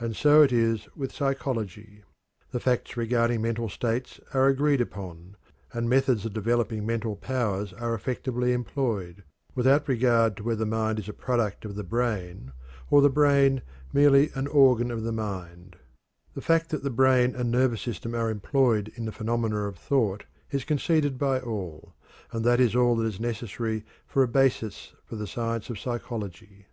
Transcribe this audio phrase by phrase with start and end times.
[0.00, 2.02] And so it is with psychology;
[2.52, 5.36] the facts regarding mental states are agreed upon,
[5.74, 11.06] and methods of developing mental powers are effectively employed, without regard to whether mind is
[11.06, 12.50] a product of the brain,
[12.88, 13.60] or the brain
[13.92, 15.76] merely an organ of the mind.
[16.32, 20.24] The fact that the brain and nervous system are employed in the phenomena of thought
[20.50, 21.92] is conceded by all,
[22.32, 26.64] and that is all that is necessary for a basis for the science of psychology.